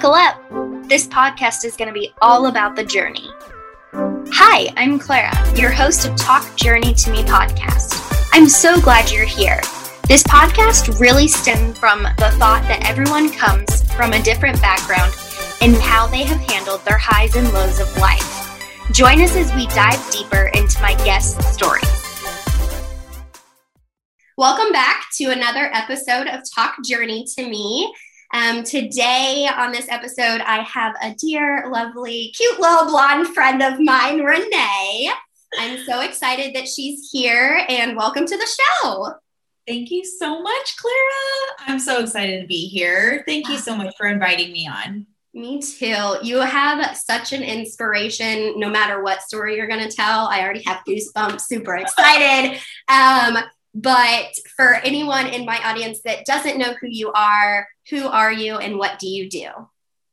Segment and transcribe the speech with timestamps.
[0.00, 0.88] Buckle up!
[0.88, 3.28] This podcast is going to be all about the journey.
[3.92, 8.00] Hi, I'm Clara, your host of Talk Journey to Me podcast.
[8.32, 9.60] I'm so glad you're here.
[10.06, 15.12] This podcast really stemmed from the thought that everyone comes from a different background
[15.60, 18.62] and how they have handled their highs and lows of life.
[18.92, 21.82] Join us as we dive deeper into my guest's stories.
[24.36, 27.92] Welcome back to another episode of Talk Journey to Me.
[28.34, 33.80] Um, today on this episode, I have a dear, lovely, cute little blonde friend of
[33.80, 35.10] mine, Renee.
[35.58, 38.46] I'm so excited that she's here and welcome to the
[38.82, 39.14] show.
[39.66, 41.56] Thank you so much, Clara.
[41.60, 43.22] I'm so excited to be here.
[43.26, 45.06] Thank you so much for inviting me on.
[45.32, 46.16] Me too.
[46.22, 50.26] You have such an inspiration no matter what story you're going to tell.
[50.26, 52.60] I already have goosebumps, super excited.
[52.88, 53.38] Um,
[53.74, 58.56] but for anyone in my audience that doesn't know who you are, who are you
[58.56, 59.48] and what do you do?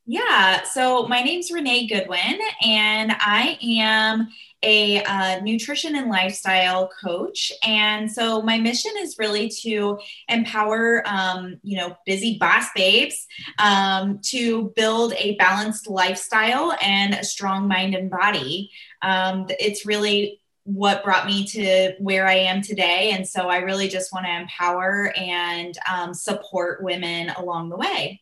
[0.08, 4.28] Yeah, so my name's Renee Goodwin, and I am
[4.62, 7.52] a uh, nutrition and lifestyle coach.
[7.64, 13.26] And so my mission is really to empower, um, you know, busy boss babes
[13.58, 18.70] um, to build a balanced lifestyle and a strong mind and body.
[19.02, 23.12] Um, it's really what brought me to where I am today.
[23.12, 28.20] And so I really just want to empower and um, support women along the way.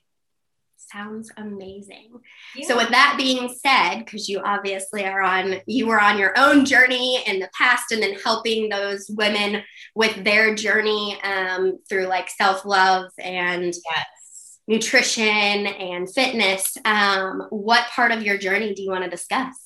[0.77, 2.13] Sounds amazing.
[2.55, 2.69] Yeah.
[2.69, 6.67] So with that being said, because you obviously are on, you were on your own
[6.67, 9.63] journey in the past, and then helping those women
[9.95, 14.61] with their journey um, through like self love and yes.
[14.69, 15.25] nutrition
[15.67, 16.77] and fitness.
[16.85, 19.64] Um, what part of your journey do you want to discuss?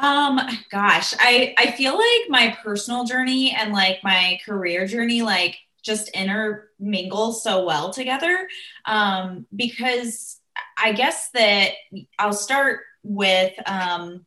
[0.00, 5.56] Um, gosh, I I feel like my personal journey and like my career journey like
[5.82, 8.48] just intermingle so well together.
[8.84, 10.40] Um, because
[10.82, 11.70] I guess that
[12.18, 14.26] I'll start with um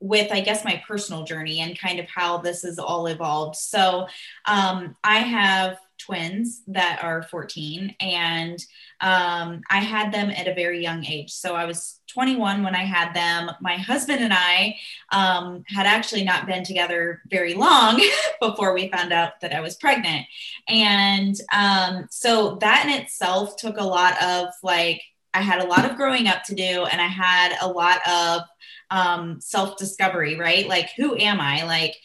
[0.00, 3.56] with I guess my personal journey and kind of how this has all evolved.
[3.56, 4.08] So
[4.46, 8.58] um I have twins that are 14 and
[9.00, 11.30] um, i had them at a very young age.
[11.30, 13.50] So i was 21 when i had them.
[13.60, 14.76] My husband and i
[15.12, 18.00] um, had actually not been together very long
[18.40, 20.26] before we found out that i was pregnant.
[20.68, 25.88] And um, so that in itself took a lot of like i had a lot
[25.88, 28.42] of growing up to do and i had a lot of
[28.90, 30.68] um, self discovery right?
[30.68, 31.64] Like who am i?
[31.64, 31.96] Like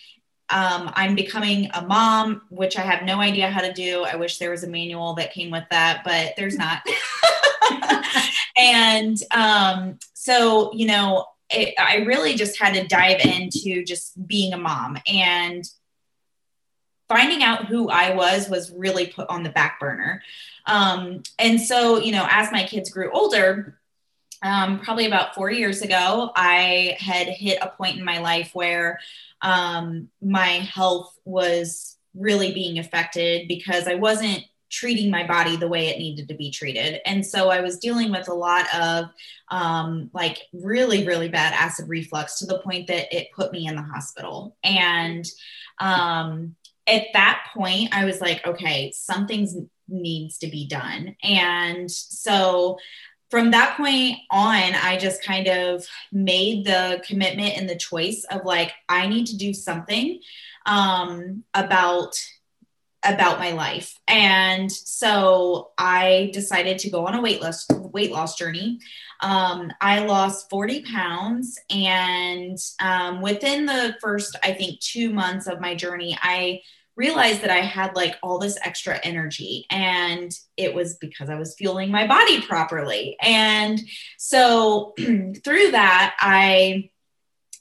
[0.49, 4.03] um, I'm becoming a mom, which I have no idea how to do.
[4.03, 6.81] I wish there was a manual that came with that, but there's not.
[8.57, 14.53] and um, so, you know, it, I really just had to dive into just being
[14.53, 15.63] a mom and
[17.07, 20.21] finding out who I was was really put on the back burner.
[20.65, 23.78] Um, and so, you know, as my kids grew older,
[24.41, 28.99] um, probably about four years ago, I had hit a point in my life where
[29.41, 35.87] um, my health was really being affected because I wasn't treating my body the way
[35.87, 37.01] it needed to be treated.
[37.05, 39.05] And so I was dealing with a lot of
[39.49, 43.75] um, like really, really bad acid reflux to the point that it put me in
[43.75, 44.55] the hospital.
[44.63, 45.25] And
[45.79, 49.55] um, at that point, I was like, okay, something's
[49.91, 51.15] needs to be done.
[51.23, 52.77] And so
[53.29, 58.43] from that point on, I just kind of made the commitment and the choice of
[58.43, 60.19] like, I need to do something
[60.65, 62.15] um, about
[63.05, 63.97] about my life.
[64.09, 68.79] And so I decided to go on a weight loss weight loss journey.
[69.21, 75.59] Um, I lost 40 pounds, and um, within the first, I think, two months of
[75.59, 76.61] my journey, I
[76.99, 81.55] realized that I had like all this extra energy and it was because I was
[81.55, 83.15] fueling my body properly.
[83.21, 83.81] And
[84.17, 86.89] so through that, I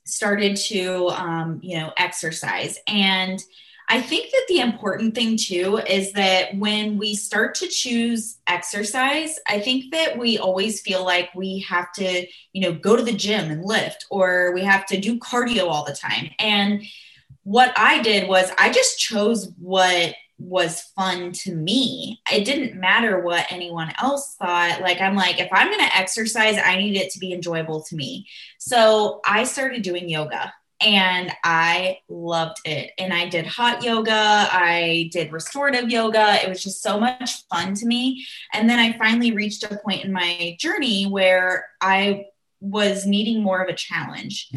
[0.05, 2.81] started to, um, you know, exercise.
[2.89, 3.41] And
[3.89, 9.39] I think that the important thing too is that when we start to choose exercise,
[9.49, 13.15] I think that we always feel like we have to, you know, go to the
[13.15, 16.31] gym and lift or we have to do cardio all the time.
[16.41, 16.83] And
[17.49, 22.21] what I did was I just chose what was fun to me.
[22.31, 24.83] It didn't matter what anyone else thought.
[24.83, 27.97] Like, I'm like, if I'm going to exercise, I need it to be enjoyable to
[27.97, 28.27] me.
[28.59, 30.53] So I started doing yoga
[30.83, 32.91] and I loved it.
[32.99, 36.35] And I did hot yoga, I did restorative yoga.
[36.45, 38.27] It was just so much fun to me.
[38.53, 42.27] And then I finally reached a point in my journey where I
[42.61, 44.51] was needing more of a challenge.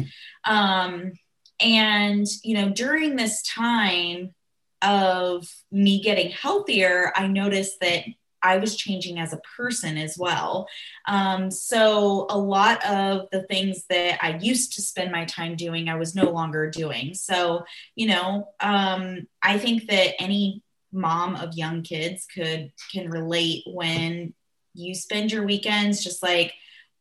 [0.44, 1.12] Um,
[1.60, 4.34] and, you know, during this time
[4.82, 8.04] of me getting healthier, I noticed that
[8.42, 10.66] I was changing as a person as well.
[11.06, 15.88] Um, so a lot of the things that I used to spend my time doing,
[15.88, 17.14] I was no longer doing.
[17.14, 17.64] So,
[17.94, 20.62] you know, um, I think that any
[20.92, 24.34] mom of young kids could can relate when
[24.74, 26.52] you spend your weekends just like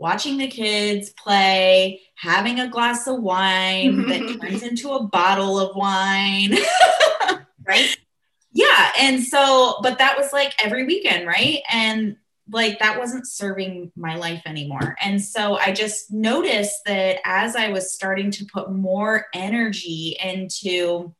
[0.01, 5.75] watching the kids play, having a glass of wine that turns into a bottle of
[5.75, 6.57] wine.
[7.67, 7.97] right?
[8.51, 8.91] Yeah.
[8.99, 11.59] And so, but that was like every weekend, right?
[11.71, 12.17] And
[12.49, 14.97] like that wasn't serving my life anymore.
[15.01, 21.13] And so I just noticed that as I was starting to put more energy into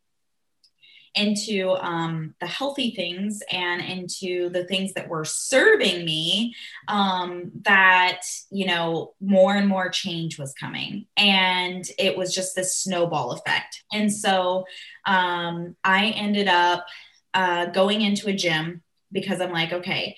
[1.16, 6.56] into um, the healthy things and into the things that were serving me
[6.88, 11.06] um, that you know more and more change was coming.
[11.18, 13.84] And it was just this snowball effect.
[13.92, 14.66] And so
[15.06, 16.86] um, i ended up
[17.34, 18.82] uh, going into a gym
[19.12, 20.16] because i'm like okay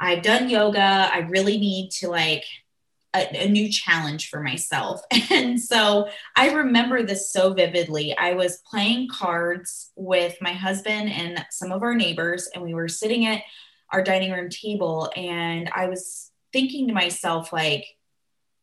[0.00, 1.10] i've done yoga.
[1.12, 2.44] I really need to like
[3.14, 5.00] a, a, new challenge for myself.
[5.30, 8.16] And so I remember this so vividly.
[8.16, 12.88] I was playing cards with my husband and some of our neighbors, and we were
[12.88, 13.42] sitting at
[13.92, 17.86] our dining room table, and I was thinking to myself, like,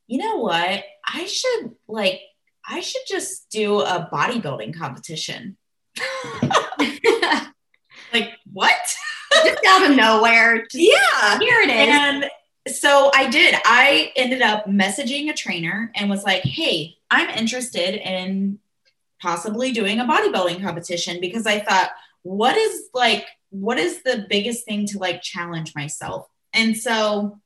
[0.07, 0.83] you know what?
[1.05, 2.21] I should like
[2.67, 5.57] I should just do a bodybuilding competition.
[8.13, 8.75] like what?
[9.43, 10.65] just out of nowhere.
[10.73, 11.39] Yeah.
[11.39, 11.87] Here it is.
[11.89, 12.25] And
[12.67, 13.55] so I did.
[13.65, 18.59] I ended up messaging a trainer and was like, hey, I'm interested in
[19.21, 21.91] possibly doing a bodybuilding competition because I thought,
[22.23, 26.27] what is like, what is the biggest thing to like challenge myself?
[26.53, 27.39] And so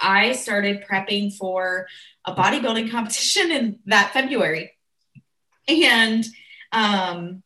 [0.00, 1.86] I started prepping for
[2.24, 4.72] a bodybuilding competition in that February.
[5.68, 6.24] And
[6.72, 7.42] um,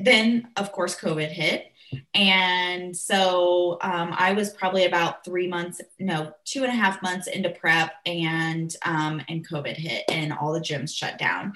[0.00, 1.72] then, of course, COVID hit.
[2.14, 7.26] And so um, I was probably about three months, no, two and a half months
[7.26, 11.52] into prep, and um, and COVID hit, and all the gyms shut down.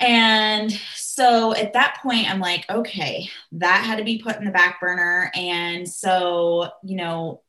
[0.00, 4.52] And so at that point, I'm like, okay, that had to be put in the
[4.52, 5.30] back burner.
[5.34, 7.42] And so, you know,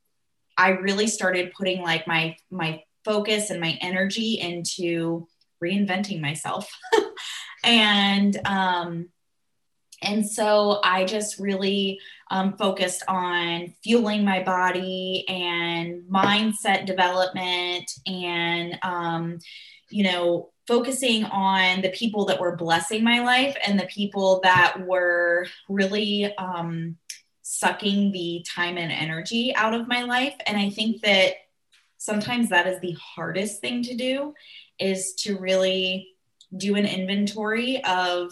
[0.58, 5.28] I really started putting like my my focus and my energy into
[5.64, 6.70] reinventing myself.
[7.64, 9.10] and um
[10.02, 12.00] and so I just really
[12.32, 19.40] um, focused on fueling my body and mindset development and, um,
[19.90, 24.78] you know, focusing on the people that were blessing my life and the people that
[24.86, 26.96] were really um,
[27.42, 30.36] sucking the time and energy out of my life.
[30.46, 31.34] And I think that
[31.98, 34.36] sometimes that is the hardest thing to do
[34.78, 36.10] is to really
[36.56, 38.32] do an inventory of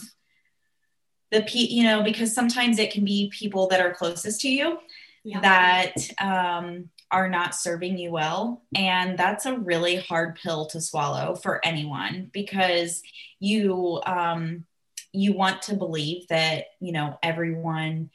[1.31, 4.77] the pe you know because sometimes it can be people that are closest to you
[5.23, 5.41] yeah.
[5.41, 11.35] that um, are not serving you well and that's a really hard pill to swallow
[11.35, 13.01] for anyone because
[13.39, 14.65] you um,
[15.13, 18.09] you want to believe that you know everyone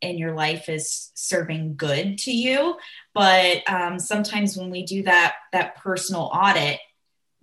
[0.00, 2.76] in your life is serving good to you
[3.14, 6.78] but um, sometimes when we do that that personal audit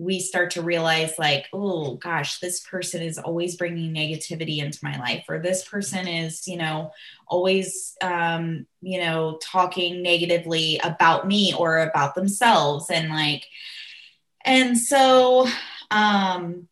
[0.02, 4.98] we start to realize like oh gosh this person is always bringing negativity into my
[4.98, 6.92] life or this person is you know
[7.28, 13.46] always um, you know talking negatively about me or about themselves and like
[14.44, 15.48] and so
[15.92, 16.68] um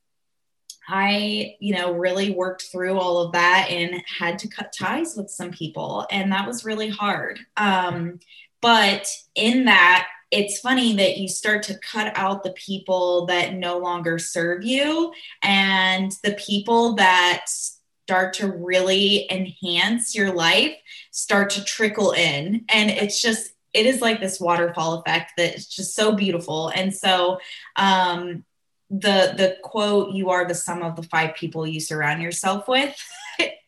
[0.92, 5.30] I, you know, really worked through all of that and had to cut ties with
[5.30, 6.08] some people.
[6.10, 7.40] And that was really hard.
[7.58, 8.20] Um,
[8.60, 13.80] but in that, it's funny that you start to cut out the people that no
[13.80, 20.76] longer serve you and the people that start to really enhance your life
[21.12, 22.66] start to trickle in.
[22.70, 26.70] And it's just it is like this waterfall effect that's just so beautiful.
[26.70, 27.40] And so
[27.76, 28.44] um
[28.90, 32.96] the the quote you are the sum of the five people you surround yourself with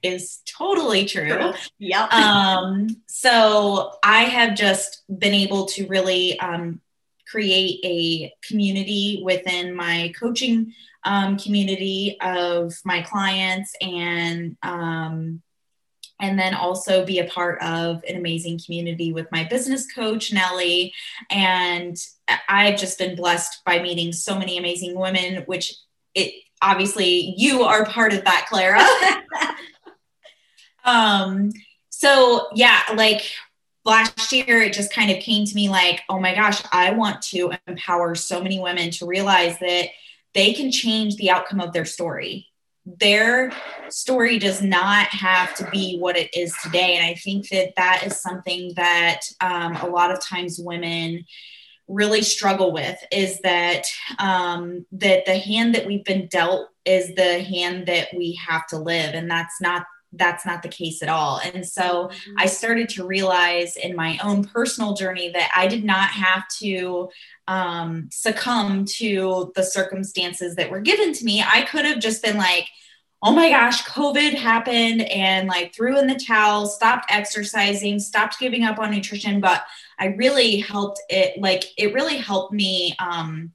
[0.03, 1.53] is totally true.
[1.79, 2.05] Yeah.
[2.07, 6.81] Um, so I have just been able to really um,
[7.27, 15.41] create a community within my coaching um, community of my clients and um,
[16.19, 20.93] and then also be a part of an amazing community with my business coach Nellie
[21.31, 21.97] and
[22.47, 25.73] I've just been blessed by meeting so many amazing women which
[26.13, 28.81] it obviously you are part of that Clara
[30.85, 31.51] um,
[31.89, 33.31] so yeah, like
[33.85, 37.21] last year it just kind of came to me like, oh my gosh, I want
[37.23, 39.89] to empower so many women to realize that
[40.33, 42.47] they can change the outcome of their story.
[42.85, 43.51] their
[43.89, 46.95] story does not have to be what it is today.
[46.95, 51.25] And I think that that is something that um, a lot of times women
[51.87, 53.85] really struggle with is that
[54.17, 58.77] um, that the hand that we've been dealt is the hand that we have to
[58.77, 61.39] live, and that's not that's not the case at all.
[61.43, 62.33] And so mm-hmm.
[62.37, 67.09] I started to realize in my own personal journey that I did not have to
[67.47, 71.41] um, succumb to the circumstances that were given to me.
[71.41, 72.67] I could have just been like,
[73.23, 78.63] oh my gosh, COVID happened and like threw in the towel, stopped exercising, stopped giving
[78.63, 79.39] up on nutrition.
[79.39, 79.63] But
[79.99, 83.51] I really helped it, like, it really helped me um,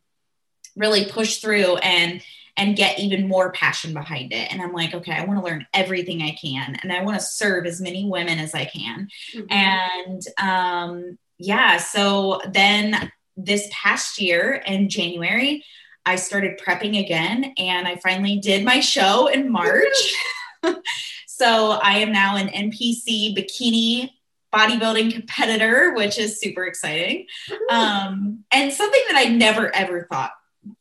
[0.77, 2.23] really push through and
[2.57, 4.53] and get even more passion behind it.
[4.53, 7.25] And I'm like, okay, I want to learn everything I can and I want to
[7.25, 9.09] serve as many women as I can.
[9.35, 9.53] Mm-hmm.
[9.53, 15.65] And um, yeah, so then this past year in January,
[16.07, 20.15] I started prepping again and I finally did my show in March.
[21.27, 24.11] so I am now an NPC bikini
[24.55, 27.27] bodybuilding competitor, which is super exciting.
[27.69, 30.31] Um, and something that I never ever thought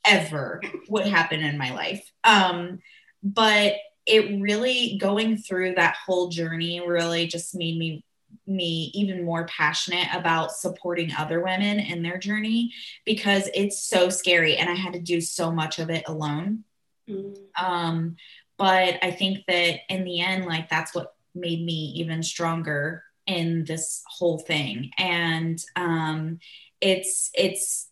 [0.05, 2.09] ever would happen in my life.
[2.23, 2.79] Um,
[3.23, 3.75] but
[4.05, 8.03] it really going through that whole journey really just made me
[8.47, 12.71] me even more passionate about supporting other women in their journey
[13.05, 16.63] because it's so scary and I had to do so much of it alone.
[17.09, 17.37] Mm.
[17.59, 18.15] Um,
[18.57, 23.65] but I think that in the end, like that's what made me even stronger in
[23.65, 24.91] this whole thing.
[24.97, 26.39] And um,
[26.81, 27.89] it's it's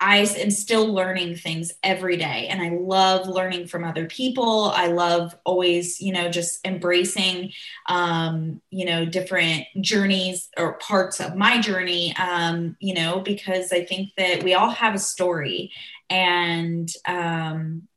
[0.00, 4.70] I am still learning things every day and I love learning from other people.
[4.74, 7.52] I love always, you know, just embracing,
[7.86, 13.84] um, you know, different journeys or parts of my journey, um, you know, because I
[13.84, 15.72] think that we all have a story
[16.08, 17.88] and, um,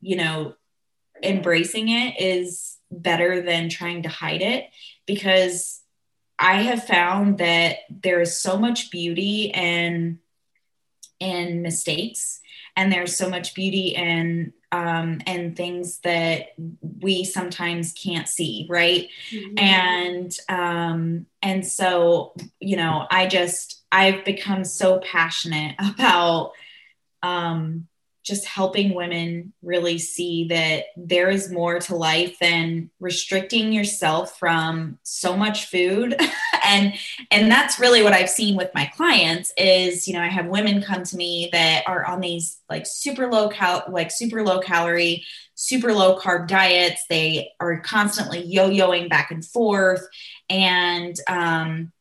[0.00, 0.54] you know,
[1.22, 4.66] embracing it is better than trying to hide it
[5.06, 5.80] because
[6.38, 10.18] I have found that there is so much beauty and
[11.20, 12.40] in mistakes.
[12.76, 16.54] And there's so much beauty in um, and things that
[17.00, 19.08] we sometimes can't see right?
[19.30, 19.58] Mm-hmm.
[19.58, 26.52] and um, and so you know i just i've become so passionate about
[27.22, 27.86] um,
[28.22, 34.98] just helping women really see that there is more to life than restricting yourself from
[35.02, 36.16] so much food
[36.70, 36.94] and
[37.30, 40.80] and that's really what i've seen with my clients is you know i have women
[40.82, 45.24] come to me that are on these like super low cal like super low calorie
[45.60, 47.04] super low carb diets.
[47.10, 50.06] They are constantly yo-yoing back and forth.
[50.48, 51.92] And um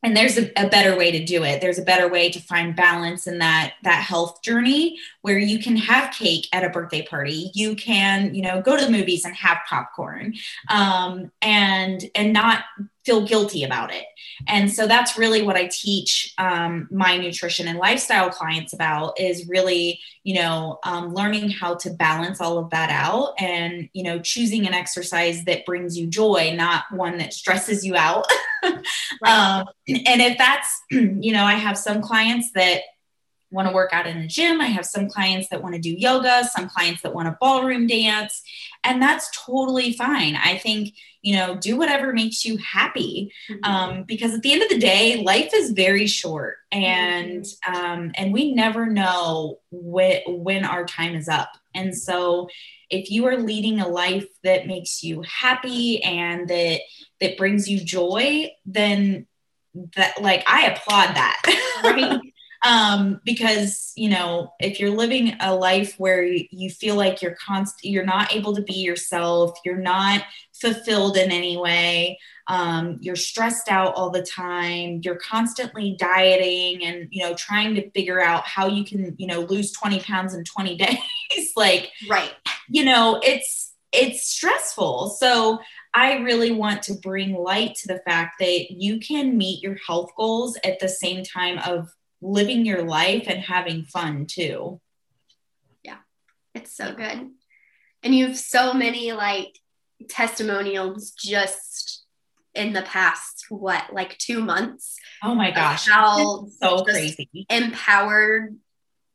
[0.00, 1.60] and there's a, a, better way to do it.
[1.60, 5.76] There's a better way to find balance in that that health journey where you can
[5.76, 9.36] have cake at a birthday party you can you know go to the movies and
[9.36, 10.32] have popcorn
[10.70, 12.64] um, and and not
[13.08, 14.04] feel guilty about it.
[14.46, 19.48] And so that's really what I teach um, my nutrition and lifestyle clients about is
[19.48, 24.18] really, you know, um, learning how to balance all of that out and, you know,
[24.18, 28.26] choosing an exercise that brings you joy, not one that stresses you out.
[28.62, 28.78] right.
[29.24, 32.82] um, and if that's, you know, I have some clients that
[33.50, 34.60] want to work out in a gym.
[34.60, 37.86] I have some clients that want to do yoga, some clients that want a ballroom
[37.86, 38.42] dance,
[38.84, 40.36] and that's totally fine.
[40.36, 43.32] I think, you know, do whatever makes you happy.
[43.50, 43.64] Mm-hmm.
[43.64, 47.74] Um, because at the end of the day, life is very short and mm-hmm.
[47.74, 51.50] um, and we never know when when our time is up.
[51.74, 52.48] And so
[52.90, 56.80] if you are leading a life that makes you happy and that
[57.20, 59.26] that brings you joy, then
[59.96, 61.42] that like I applaud that.
[61.84, 62.20] Right
[62.64, 67.84] um, because you know if you're living a life where you feel like you're const
[67.84, 70.22] you're not able to be yourself you're not
[70.52, 77.08] fulfilled in any way um, you're stressed out all the time you're constantly dieting and
[77.10, 80.44] you know trying to figure out how you can you know lose 20 pounds in
[80.44, 82.34] 20 days like right.
[82.68, 85.16] you know it's it's stressful.
[85.18, 85.60] So
[85.94, 90.10] I really want to bring light to the fact that you can meet your health
[90.16, 91.88] goals at the same time of
[92.20, 94.80] living your life and having fun too.
[95.82, 95.98] Yeah,
[96.54, 97.30] it's so good.
[98.02, 99.58] And you have so many like
[100.08, 102.04] testimonials just
[102.54, 104.96] in the past, what, like two months?
[105.22, 105.88] Oh my gosh.
[105.88, 107.28] How so crazy.
[107.48, 108.56] Empowered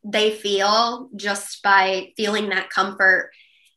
[0.03, 3.31] they feel just by feeling that comfort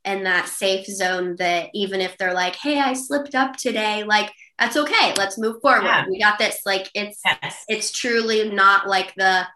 [0.05, 4.33] and that safe zone that even if they're like, hey, I slipped up today, like
[4.59, 5.15] that's okay.
[5.17, 5.85] Let's move forward.
[5.85, 6.07] Yeah.
[6.09, 6.61] We got this.
[6.65, 7.65] Like it's yes.
[7.69, 9.47] it's truly not like the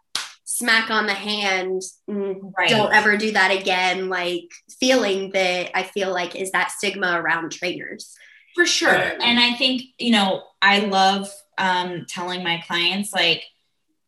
[0.45, 2.69] smack on the hand right.
[2.69, 7.53] don't ever do that again like feeling that i feel like is that stigma around
[7.53, 8.17] trainers
[8.57, 13.45] for sure um, and i think you know i love um, telling my clients like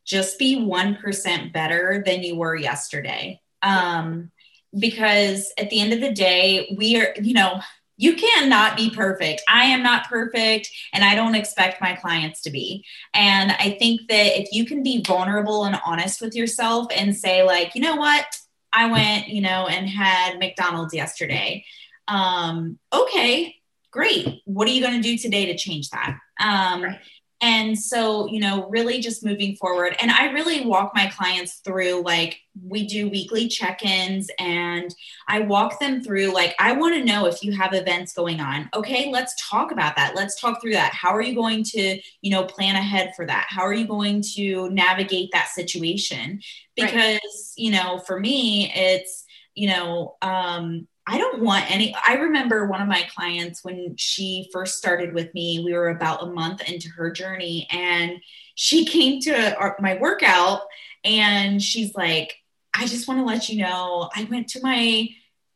[0.05, 4.33] just be 1% better than you were yesterday um,
[4.77, 7.61] because at the end of the day we are you know
[7.97, 9.43] you cannot be perfect.
[9.49, 12.85] I am not perfect, and I don't expect my clients to be.
[13.15, 17.43] And I think that if you can be vulnerable and honest with yourself and say,
[17.43, 18.27] like, you know what,
[18.73, 21.65] I went, you know, and had McDonald's yesterday.
[22.09, 23.57] Um, okay,
[23.91, 24.41] great.
[24.45, 26.19] What are you going to do today to change that?
[26.43, 26.99] Um, right.
[27.43, 29.97] And so, you know, really just moving forward.
[30.01, 34.95] And I really walk my clients through like we do weekly check ins and
[35.27, 38.71] I walk them through like, I want to know if you have events going on.
[38.75, 40.15] Okay, let's talk about that.
[40.15, 40.95] Let's talk through that.
[40.95, 43.47] How are you going to, you know, plan ahead for that?
[43.49, 46.41] How are you going to navigate that situation?
[46.77, 47.21] Because, right.
[47.57, 49.25] you know, for me, it's,
[49.57, 51.95] you know, um, I don't want any.
[52.07, 56.23] I remember one of my clients when she first started with me, we were about
[56.23, 58.13] a month into her journey, and
[58.55, 60.63] she came to our, my workout
[61.05, 62.37] and she's like,
[62.75, 65.07] I just want to let you know, I went to my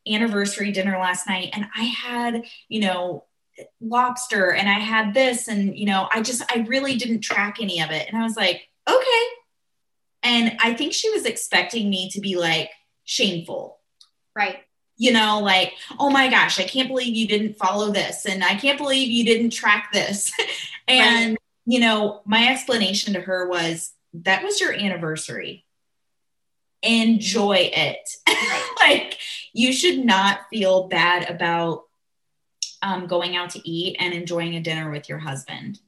[0.07, 3.25] anniversary dinner last night and I had, you know,
[3.81, 7.81] lobster and I had this, and, you know, I just, I really didn't track any
[7.81, 8.07] of it.
[8.07, 9.23] And I was like, okay.
[10.21, 12.69] And I think she was expecting me to be like
[13.05, 13.79] shameful.
[14.35, 14.59] Right
[14.97, 18.25] you know, like, oh my gosh, I can't believe you didn't follow this.
[18.25, 20.33] And I can't believe you didn't track this.
[20.87, 21.37] and, right.
[21.65, 25.65] you know, my explanation to her was that was your anniversary.
[26.81, 28.09] Enjoy it.
[28.37, 28.75] Right.
[28.79, 29.17] like,
[29.51, 31.85] you should not feel bad about
[32.81, 35.79] um, going out to eat and enjoying a dinner with your husband.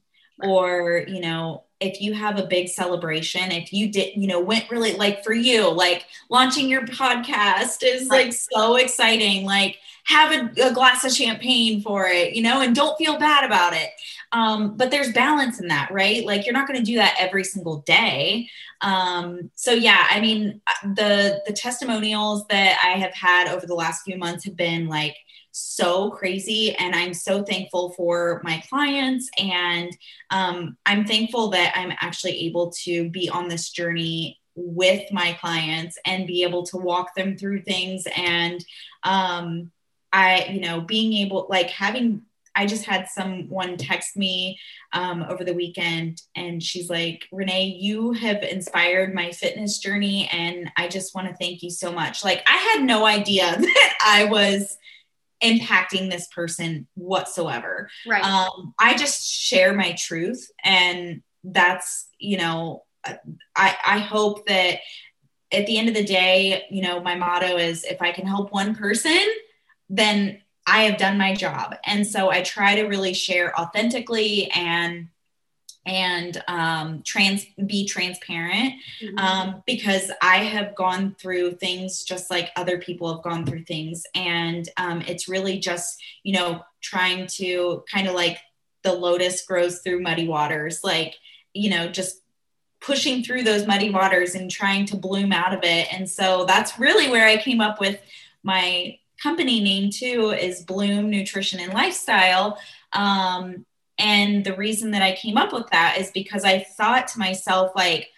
[0.44, 4.70] Or, you know, if you have a big celebration, if you did, you know, went
[4.70, 8.26] really like for you, like launching your podcast is right.
[8.26, 9.44] like so exciting.
[9.44, 13.44] Like have a, a, glass of champagne for it, you know, and don't feel bad
[13.44, 13.90] about it.
[14.32, 16.24] Um, but there's balance in that, right?
[16.24, 18.48] Like you're not going to do that every single day.
[18.80, 24.04] Um, so yeah, I mean, the the testimonials that I have had over the last
[24.04, 25.16] few months have been like
[25.60, 26.74] so crazy.
[26.76, 29.28] And I'm so thankful for my clients.
[29.38, 29.96] And
[30.30, 35.98] um, I'm thankful that I'm actually able to be on this journey with my clients
[36.04, 38.04] and be able to walk them through things.
[38.16, 38.64] And
[39.02, 39.70] um,
[40.12, 42.22] I, you know, being able, like having
[42.54, 44.58] I just had someone text me
[44.92, 50.28] um, over the weekend and she's like, Renee, you have inspired my fitness journey.
[50.32, 52.24] And I just want to thank you so much.
[52.24, 54.76] Like, I had no idea that I was
[55.42, 57.88] impacting this person whatsoever.
[58.06, 58.24] Right.
[58.24, 64.80] Um, I just share my truth, and that's you know, I I hope that
[65.52, 68.52] at the end of the day, you know, my motto is if I can help
[68.52, 69.18] one person,
[69.88, 71.74] then I have done my job.
[71.84, 75.08] And so I try to really share authentically and
[75.86, 79.18] and um, trans be transparent mm-hmm.
[79.18, 84.04] um, because I have gone through things just like other people have gone through things,
[84.14, 88.38] and um, it's really just you know trying to kind of like
[88.82, 91.16] the lotus grows through muddy waters, like
[91.54, 92.22] you know just
[92.80, 95.92] pushing through those muddy waters and trying to bloom out of it.
[95.92, 98.00] And so that's really where I came up with
[98.42, 102.58] my company name too is Bloom Nutrition and Lifestyle.
[102.92, 103.66] Um,
[104.00, 107.72] and the reason that I came up with that is because I thought to myself,
[107.76, 108.08] like,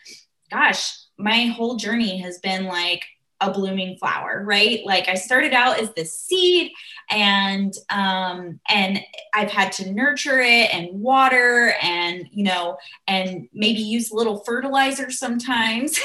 [0.50, 3.04] gosh, my whole journey has been like
[3.40, 4.80] a blooming flower, right?
[4.84, 6.70] Like I started out as this seed
[7.10, 9.00] and um and
[9.34, 14.38] I've had to nurture it and water and you know and maybe use a little
[14.44, 15.98] fertilizer sometimes.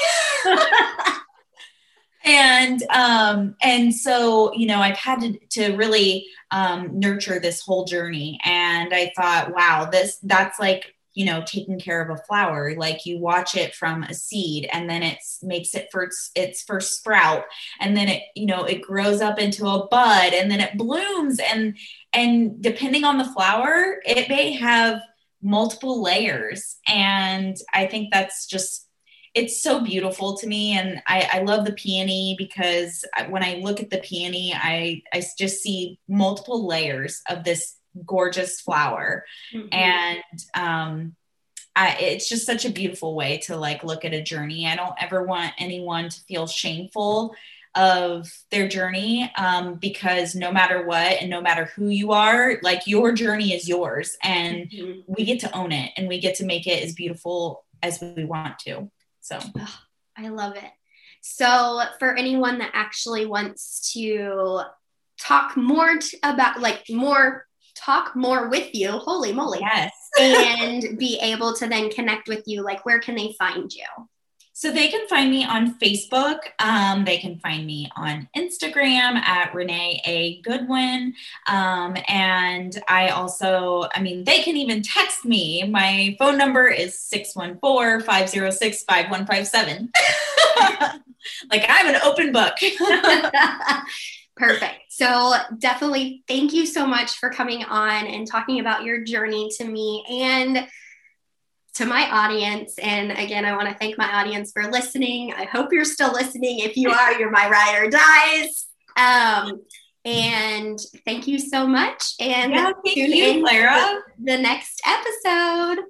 [2.58, 7.84] and um and so you know i've had to, to really um nurture this whole
[7.84, 8.38] journey.
[8.44, 12.76] And i thought wow this that's like you know taking care of a flower.
[12.76, 16.96] Like you watch it from a seed and then it makes it first its first
[16.96, 17.44] sprout.
[17.80, 21.40] And then it you know it grows up into a bud and then it blooms.
[21.40, 21.76] And
[22.12, 25.00] and depending on the flower it may have
[25.42, 26.76] multiple layers.
[26.86, 28.87] And i think that's just
[29.38, 33.80] it's so beautiful to me and I, I, love the peony because when i look
[33.80, 39.24] at the peony I, I just see multiple layers of this gorgeous flower
[39.54, 39.68] mm-hmm.
[39.72, 40.22] and
[40.54, 41.16] um,
[41.76, 45.00] I, it's just such a beautiful way to like look at a journey i don't
[45.00, 47.34] ever want anyone to feel shameful
[47.74, 52.86] of their journey um, because no matter what and no matter who you are like
[52.86, 55.00] your journey is yours and mm-hmm.
[55.06, 58.24] we get to own it and we get to make it as beautiful as we
[58.24, 58.90] want to
[59.28, 59.38] so
[60.16, 60.70] I love it.
[61.20, 64.60] So, for anyone that actually wants to
[65.20, 69.92] talk more t- about, like, more talk more with you, holy moly, Yes.
[70.20, 73.84] and be able to then connect with you, like, where can they find you?
[74.58, 76.38] So they can find me on Facebook.
[76.58, 80.40] Um, they can find me on Instagram at Renee A.
[80.40, 81.14] Goodwin.
[81.46, 85.62] Um, and I also, I mean, they can even text me.
[85.62, 89.92] My phone number is 614 506 5157.
[91.50, 92.54] Like I'm an open book.
[94.36, 94.80] Perfect.
[94.88, 99.64] So, definitely thank you so much for coming on and talking about your journey to
[99.64, 100.66] me and
[101.78, 102.76] to my audience.
[102.78, 105.32] And again, I want to thank my audience for listening.
[105.32, 106.58] I hope you're still listening.
[106.58, 108.66] If you are, you're my ride or dies.
[108.96, 109.62] Um,
[110.04, 112.14] and thank you so much.
[112.18, 114.00] And yeah, thank tune you, in Clara.
[114.20, 115.84] the next episode.